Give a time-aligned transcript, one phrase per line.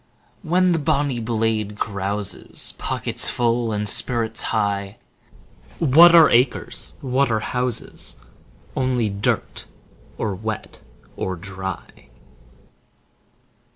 [0.41, 4.97] 20 When the bonny blade carouses, Pockets full, and spirits high—
[5.77, 6.93] What are acres?
[7.01, 8.15] What are houses?
[8.75, 9.65] Only dirt,
[10.17, 10.81] or wet
[11.15, 12.09] or dry.